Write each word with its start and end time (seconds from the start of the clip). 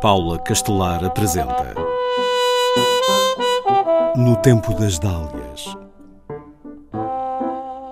Paula 0.00 0.38
Castelar 0.38 1.02
apresenta 1.02 1.74
No 4.14 4.36
Tempo 4.36 4.74
das 4.74 4.98
Dálias 4.98 5.74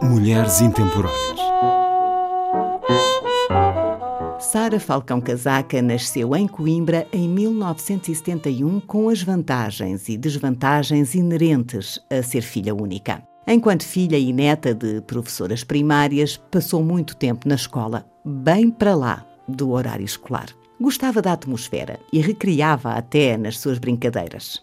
Mulheres 0.02 0.60
Intemporais 0.60 1.14
Sara 4.38 4.78
Falcão 4.78 5.18
Casaca 5.18 5.80
nasceu 5.80 6.36
em 6.36 6.46
Coimbra 6.46 7.08
em 7.10 7.26
1971 7.26 8.80
com 8.80 9.08
as 9.08 9.22
vantagens 9.22 10.06
e 10.10 10.18
desvantagens 10.18 11.14
inerentes 11.14 11.98
a 12.10 12.22
ser 12.22 12.42
filha 12.42 12.74
única. 12.74 13.26
Enquanto 13.46 13.82
filha 13.82 14.18
e 14.18 14.30
neta 14.30 14.74
de 14.74 15.00
professoras 15.00 15.64
primárias, 15.64 16.36
passou 16.50 16.82
muito 16.82 17.16
tempo 17.16 17.48
na 17.48 17.54
escola, 17.54 18.04
bem 18.22 18.70
para 18.70 18.94
lá 18.94 19.26
do 19.48 19.70
horário 19.70 20.04
escolar. 20.04 20.48
Gostava 20.80 21.22
da 21.22 21.32
atmosfera 21.32 22.00
e 22.12 22.20
recriava 22.20 22.92
até 22.92 23.36
nas 23.36 23.58
suas 23.58 23.78
brincadeiras. 23.78 24.62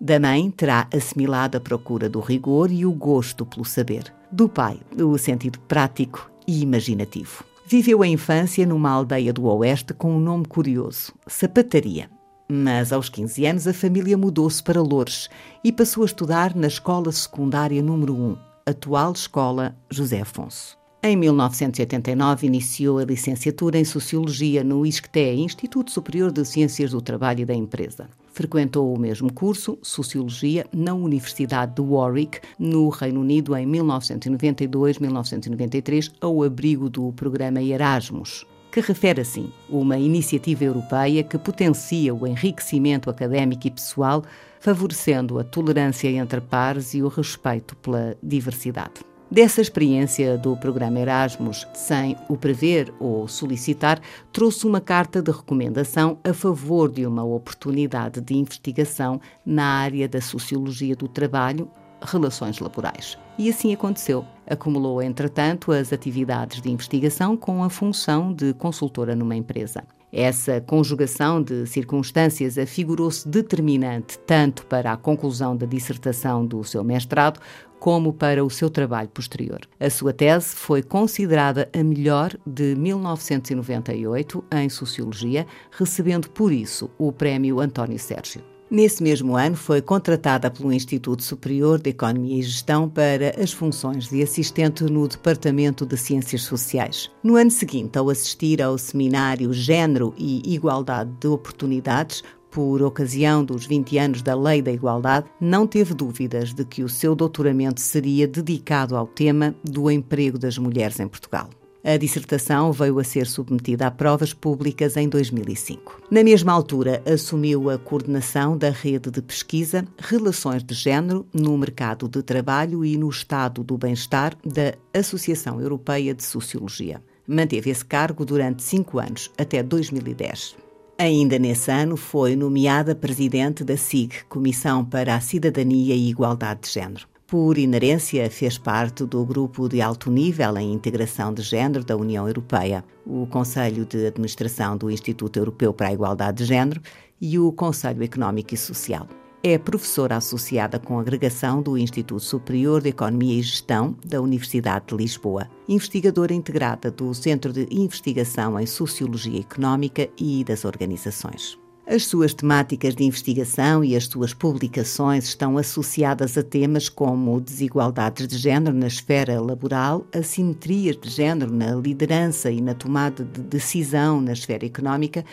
Da 0.00 0.18
mãe 0.18 0.50
terá 0.50 0.88
assimilado 0.94 1.58
a 1.58 1.60
procura 1.60 2.08
do 2.08 2.20
rigor 2.20 2.72
e 2.72 2.86
o 2.86 2.92
gosto 2.92 3.44
pelo 3.44 3.66
saber. 3.66 4.12
Do 4.32 4.48
pai, 4.48 4.80
o 4.98 5.18
sentido 5.18 5.58
prático 5.60 6.30
e 6.46 6.62
imaginativo. 6.62 7.44
Viveu 7.66 8.02
a 8.02 8.06
infância 8.06 8.64
numa 8.64 8.90
aldeia 8.90 9.32
do 9.32 9.44
Oeste 9.44 9.92
com 9.92 10.16
um 10.16 10.18
nome 10.18 10.46
curioso, 10.46 11.12
Sapataria. 11.26 12.10
Mas 12.48 12.92
aos 12.92 13.10
15 13.10 13.46
anos 13.46 13.68
a 13.68 13.74
família 13.74 14.16
mudou-se 14.16 14.62
para 14.62 14.80
Loures 14.80 15.28
e 15.62 15.70
passou 15.70 16.02
a 16.02 16.06
estudar 16.06 16.56
na 16.56 16.66
Escola 16.66 17.12
Secundária 17.12 17.82
número 17.82 18.16
1, 18.16 18.36
atual 18.66 19.12
Escola 19.12 19.76
José 19.90 20.22
Afonso. 20.22 20.79
Em 21.02 21.16
1989 21.16 22.46
iniciou 22.46 22.98
a 22.98 23.04
licenciatura 23.04 23.78
em 23.78 23.86
Sociologia 23.86 24.62
no 24.62 24.84
ISCTE, 24.84 25.40
Instituto 25.40 25.90
Superior 25.90 26.30
de 26.30 26.44
Ciências 26.44 26.90
do 26.90 27.00
Trabalho 27.00 27.40
e 27.40 27.46
da 27.46 27.54
Empresa. 27.54 28.10
Frequentou 28.34 28.94
o 28.94 28.98
mesmo 28.98 29.32
curso, 29.32 29.78
Sociologia, 29.80 30.66
na 30.70 30.92
Universidade 30.92 31.74
de 31.74 31.80
Warwick, 31.80 32.40
no 32.58 32.90
Reino 32.90 33.22
Unido, 33.22 33.56
em 33.56 33.66
1992-1993, 33.66 36.12
ao 36.20 36.42
abrigo 36.42 36.90
do 36.90 37.10
programa 37.12 37.62
Erasmus, 37.62 38.44
que 38.70 38.82
refere 38.82 39.22
assim 39.22 39.50
uma 39.70 39.96
iniciativa 39.96 40.64
europeia 40.64 41.22
que 41.22 41.38
potencia 41.38 42.14
o 42.14 42.26
enriquecimento 42.26 43.08
académico 43.08 43.66
e 43.66 43.70
pessoal, 43.70 44.22
favorecendo 44.60 45.38
a 45.38 45.44
tolerância 45.44 46.10
entre 46.10 46.42
pares 46.42 46.92
e 46.92 47.02
o 47.02 47.08
respeito 47.08 47.74
pela 47.76 48.14
diversidade. 48.22 49.00
Dessa 49.30 49.60
experiência 49.60 50.36
do 50.36 50.56
programa 50.56 50.98
Erasmus, 50.98 51.64
sem 51.72 52.16
o 52.28 52.36
prever 52.36 52.92
ou 52.98 53.28
solicitar, 53.28 54.00
trouxe 54.32 54.66
uma 54.66 54.80
carta 54.80 55.22
de 55.22 55.30
recomendação 55.30 56.18
a 56.24 56.34
favor 56.34 56.90
de 56.90 57.06
uma 57.06 57.22
oportunidade 57.22 58.20
de 58.20 58.34
investigação 58.34 59.20
na 59.46 59.64
área 59.64 60.08
da 60.08 60.20
sociologia 60.20 60.96
do 60.96 61.06
trabalho, 61.06 61.70
relações 62.02 62.58
laborais. 62.58 63.16
E 63.38 63.48
assim 63.48 63.72
aconteceu. 63.72 64.24
Acumulou, 64.48 65.00
entretanto, 65.00 65.70
as 65.70 65.92
atividades 65.92 66.60
de 66.60 66.68
investigação 66.68 67.36
com 67.36 67.62
a 67.62 67.70
função 67.70 68.32
de 68.32 68.52
consultora 68.54 69.14
numa 69.14 69.36
empresa. 69.36 69.84
Essa 70.12 70.60
conjugação 70.60 71.40
de 71.42 71.66
circunstâncias 71.66 72.58
afigurou-se 72.58 73.28
determinante 73.28 74.18
tanto 74.20 74.66
para 74.66 74.92
a 74.92 74.96
conclusão 74.96 75.56
da 75.56 75.66
dissertação 75.66 76.44
do 76.44 76.64
seu 76.64 76.82
mestrado 76.82 77.40
como 77.78 78.12
para 78.12 78.44
o 78.44 78.50
seu 78.50 78.68
trabalho 78.68 79.08
posterior. 79.08 79.60
A 79.78 79.88
sua 79.88 80.12
tese 80.12 80.54
foi 80.54 80.82
considerada 80.82 81.68
a 81.72 81.82
melhor 81.82 82.36
de 82.44 82.74
1998 82.74 84.44
em 84.52 84.68
Sociologia, 84.68 85.46
recebendo 85.70 86.28
por 86.28 86.52
isso 86.52 86.90
o 86.98 87.10
Prémio 87.10 87.60
António 87.60 87.98
Sérgio. 87.98 88.49
Nesse 88.70 89.02
mesmo 89.02 89.36
ano, 89.36 89.56
foi 89.56 89.82
contratada 89.82 90.48
pelo 90.48 90.72
Instituto 90.72 91.24
Superior 91.24 91.80
de 91.80 91.90
Economia 91.90 92.38
e 92.38 92.42
Gestão 92.42 92.88
para 92.88 93.34
as 93.42 93.52
funções 93.52 94.08
de 94.08 94.22
assistente 94.22 94.84
no 94.84 95.08
Departamento 95.08 95.84
de 95.84 95.96
Ciências 95.96 96.42
Sociais. 96.42 97.10
No 97.20 97.34
ano 97.34 97.50
seguinte, 97.50 97.98
ao 97.98 98.08
assistir 98.08 98.62
ao 98.62 98.78
seminário 98.78 99.52
Gênero 99.52 100.14
e 100.16 100.54
Igualdade 100.54 101.10
de 101.18 101.26
Oportunidades, 101.26 102.22
por 102.48 102.80
ocasião 102.80 103.44
dos 103.44 103.66
20 103.66 103.98
anos 103.98 104.22
da 104.22 104.36
Lei 104.36 104.62
da 104.62 104.70
Igualdade, 104.70 105.26
não 105.40 105.66
teve 105.66 105.92
dúvidas 105.92 106.54
de 106.54 106.64
que 106.64 106.84
o 106.84 106.88
seu 106.88 107.16
doutoramento 107.16 107.80
seria 107.80 108.28
dedicado 108.28 108.96
ao 108.96 109.06
tema 109.06 109.52
do 109.64 109.90
emprego 109.90 110.38
das 110.38 110.56
mulheres 110.58 111.00
em 111.00 111.08
Portugal. 111.08 111.50
A 111.82 111.96
dissertação 111.96 112.72
veio 112.72 112.98
a 112.98 113.04
ser 113.04 113.26
submetida 113.26 113.86
a 113.86 113.90
provas 113.90 114.34
públicas 114.34 114.98
em 114.98 115.08
2005. 115.08 116.02
Na 116.10 116.22
mesma 116.22 116.52
altura, 116.52 117.02
assumiu 117.06 117.70
a 117.70 117.78
coordenação 117.78 118.56
da 118.56 118.68
rede 118.68 119.10
de 119.10 119.22
pesquisa 119.22 119.86
Relações 119.98 120.62
de 120.62 120.74
Gênero 120.74 121.26
no 121.32 121.56
mercado 121.56 122.06
de 122.06 122.22
trabalho 122.22 122.84
e 122.84 122.98
no 122.98 123.08
estado 123.08 123.64
do 123.64 123.78
bem-estar 123.78 124.36
da 124.44 124.74
Associação 124.92 125.58
Europeia 125.58 126.14
de 126.14 126.22
Sociologia. 126.22 127.02
Manteve 127.26 127.70
esse 127.70 127.84
cargo 127.84 128.26
durante 128.26 128.62
cinco 128.62 128.98
anos, 128.98 129.30
até 129.38 129.62
2010. 129.62 130.56
Ainda 130.98 131.38
nesse 131.38 131.70
ano, 131.70 131.96
foi 131.96 132.36
nomeada 132.36 132.94
presidente 132.94 133.64
da 133.64 133.74
SIG, 133.74 134.24
Comissão 134.28 134.84
para 134.84 135.14
a 135.14 135.20
Cidadania 135.20 135.94
e 135.94 136.10
Igualdade 136.10 136.60
de 136.64 136.72
Gênero. 136.72 137.08
Por 137.30 137.58
inerência, 137.58 138.28
fez 138.28 138.58
parte 138.58 139.04
do 139.04 139.24
grupo 139.24 139.68
de 139.68 139.80
alto 139.80 140.10
nível 140.10 140.58
em 140.58 140.72
integração 140.72 141.32
de 141.32 141.42
género 141.42 141.84
da 141.84 141.96
União 141.96 142.26
Europeia, 142.26 142.84
o 143.06 143.24
Conselho 143.24 143.86
de 143.86 144.04
Administração 144.04 144.76
do 144.76 144.90
Instituto 144.90 145.38
Europeu 145.38 145.72
para 145.72 145.86
a 145.86 145.92
Igualdade 145.92 146.38
de 146.38 146.44
Género 146.46 146.82
e 147.20 147.38
o 147.38 147.52
Conselho 147.52 148.02
Económico 148.02 148.52
e 148.52 148.56
Social. 148.56 149.06
É 149.44 149.56
professora 149.56 150.16
associada 150.16 150.80
com 150.80 150.98
agregação 150.98 151.62
do 151.62 151.78
Instituto 151.78 152.20
Superior 152.20 152.82
de 152.82 152.88
Economia 152.88 153.38
e 153.38 153.42
Gestão 153.42 153.96
da 154.04 154.20
Universidade 154.20 154.86
de 154.88 154.96
Lisboa, 154.96 155.48
investigadora 155.68 156.34
integrada 156.34 156.90
do 156.90 157.14
Centro 157.14 157.52
de 157.52 157.64
Investigação 157.70 158.58
em 158.58 158.66
Sociologia 158.66 159.38
Económica 159.38 160.08
e 160.18 160.42
das 160.42 160.64
Organizações. 160.64 161.56
As 161.92 162.06
suas 162.06 162.32
temáticas 162.32 162.94
de 162.94 163.02
investigação 163.02 163.82
e 163.82 163.96
as 163.96 164.04
suas 164.04 164.32
publicações 164.32 165.24
estão 165.24 165.58
associadas 165.58 166.38
a 166.38 166.42
temas 166.44 166.88
como 166.88 167.40
desigualdades 167.40 168.28
de 168.28 168.38
género 168.38 168.76
na 168.76 168.86
esfera 168.86 169.40
laboral, 169.40 170.06
assimetrias 170.14 170.96
de 170.96 171.10
género 171.10 171.52
na 171.52 171.74
liderança 171.74 172.48
e 172.48 172.60
na 172.60 172.74
tomada 172.74 173.24
de 173.24 173.40
decisão 173.40 174.20
na 174.20 174.32
esfera 174.32 174.64
económica, 174.64 175.24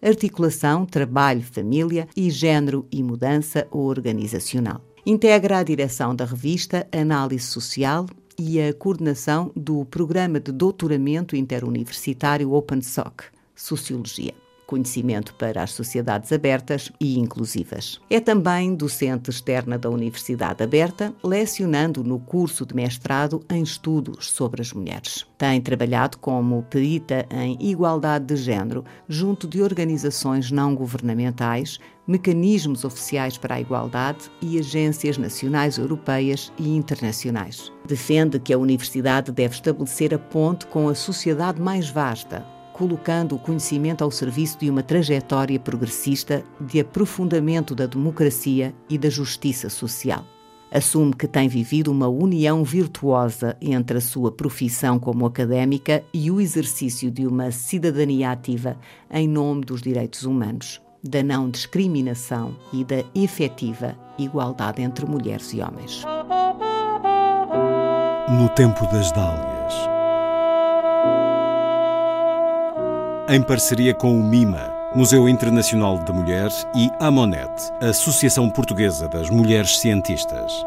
articulação, 0.00 0.86
trabalho, 0.86 1.42
família 1.42 2.08
e 2.16 2.30
género 2.30 2.86
e 2.90 3.02
mudança 3.02 3.68
organizacional. 3.70 4.80
Integra 5.04 5.58
a 5.58 5.62
direção 5.62 6.16
da 6.16 6.24
revista 6.24 6.88
Análise 6.90 7.44
Social 7.44 8.06
e 8.38 8.58
a 8.58 8.72
coordenação 8.72 9.52
do 9.54 9.84
Programa 9.84 10.40
de 10.40 10.50
Doutoramento 10.50 11.36
Interuniversitário 11.36 12.54
OpenSoc, 12.54 13.24
Sociologia 13.54 14.45
conhecimento 14.66 15.34
para 15.34 15.62
as 15.62 15.72
sociedades 15.72 16.32
abertas 16.32 16.90
e 17.00 17.18
inclusivas. 17.18 18.00
É 18.10 18.20
também 18.20 18.74
docente 18.74 19.30
externa 19.30 19.78
da 19.78 19.88
Universidade 19.88 20.62
Aberta, 20.62 21.14
lecionando 21.22 22.02
no 22.02 22.18
curso 22.18 22.66
de 22.66 22.74
mestrado 22.74 23.44
em 23.48 23.62
estudos 23.62 24.30
sobre 24.30 24.60
as 24.60 24.72
mulheres. 24.72 25.26
Tem 25.38 25.60
trabalhado 25.60 26.18
como 26.18 26.62
perita 26.64 27.26
em 27.30 27.56
igualdade 27.60 28.26
de 28.26 28.36
género 28.36 28.84
junto 29.08 29.46
de 29.46 29.62
organizações 29.62 30.50
não 30.50 30.74
governamentais, 30.74 31.78
mecanismos 32.06 32.84
oficiais 32.84 33.36
para 33.36 33.56
a 33.56 33.60
igualdade 33.60 34.30
e 34.40 34.58
agências 34.58 35.18
nacionais 35.18 35.76
europeias 35.76 36.52
e 36.58 36.68
internacionais. 36.68 37.72
Defende 37.86 38.38
que 38.38 38.52
a 38.52 38.58
universidade 38.58 39.32
deve 39.32 39.54
estabelecer 39.54 40.14
a 40.14 40.18
ponte 40.18 40.66
com 40.66 40.88
a 40.88 40.94
sociedade 40.94 41.60
mais 41.60 41.88
vasta, 41.88 42.46
colocando 42.76 43.34
o 43.34 43.38
conhecimento 43.38 44.04
ao 44.04 44.10
serviço 44.10 44.58
de 44.58 44.68
uma 44.68 44.82
trajetória 44.82 45.58
progressista 45.58 46.44
de 46.60 46.78
aprofundamento 46.78 47.74
da 47.74 47.86
democracia 47.86 48.74
e 48.88 48.98
da 48.98 49.08
justiça 49.08 49.70
social. 49.70 50.22
Assume 50.70 51.14
que 51.14 51.26
tem 51.26 51.48
vivido 51.48 51.90
uma 51.90 52.06
união 52.06 52.62
virtuosa 52.62 53.56
entre 53.62 53.96
a 53.96 54.00
sua 54.00 54.30
profissão 54.30 54.98
como 54.98 55.24
académica 55.24 56.04
e 56.12 56.30
o 56.30 56.38
exercício 56.38 57.10
de 57.10 57.26
uma 57.26 57.50
cidadania 57.50 58.30
ativa 58.30 58.76
em 59.10 59.26
nome 59.26 59.64
dos 59.64 59.80
direitos 59.80 60.24
humanos, 60.24 60.82
da 61.02 61.22
não 61.22 61.48
discriminação 61.48 62.54
e 62.74 62.84
da 62.84 63.02
efetiva 63.14 63.96
igualdade 64.18 64.82
entre 64.82 65.06
mulheres 65.06 65.54
e 65.54 65.62
homens. 65.62 66.04
No 68.28 68.48
tempo 68.50 68.84
das 68.88 69.10
dálias 69.12 69.95
em 73.28 73.42
parceria 73.42 73.92
com 73.92 74.18
o 74.18 74.22
MIMA, 74.22 74.72
Museu 74.94 75.28
Internacional 75.28 75.98
da 75.98 76.12
Mulher, 76.12 76.50
e 76.74 76.90
a 77.00 77.10
Monet, 77.10 77.50
Associação 77.80 78.48
Portuguesa 78.48 79.08
das 79.08 79.28
Mulheres 79.28 79.80
Cientistas. 79.80 80.64